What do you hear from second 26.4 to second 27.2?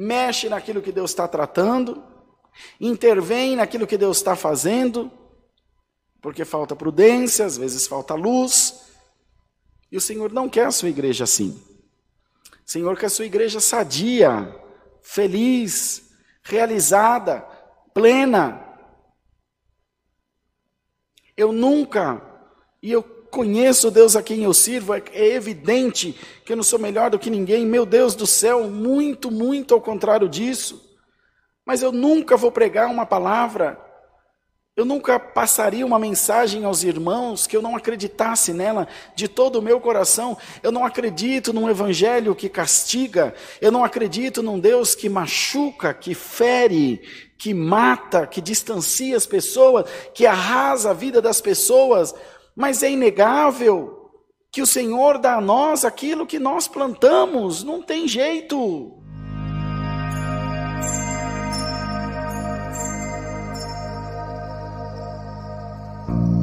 que eu não sou melhor do